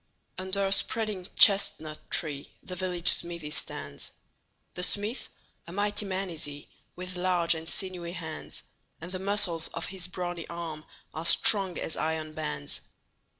Under 0.39 0.65
a 0.65 0.71
spreading 0.71 1.27
chestnut 1.35 1.99
tree 2.09 2.49
The 2.63 2.75
village 2.75 3.11
smithy 3.11 3.51
stands; 3.51 4.11
The 4.73 4.81
smith, 4.81 5.29
a 5.67 5.71
mighty 5.71 6.07
man 6.07 6.31
is 6.31 6.45
he, 6.45 6.69
With 6.95 7.15
large 7.17 7.53
and 7.53 7.69
sinewy 7.69 8.13
hands; 8.13 8.63
And 8.99 9.11
the 9.11 9.19
muscles 9.19 9.67
of 9.75 9.85
his 9.85 10.07
brawny 10.07 10.47
arms 10.49 10.85
Are 11.13 11.23
strong 11.23 11.77
as 11.77 11.95
iron 11.97 12.33
bands. 12.33 12.81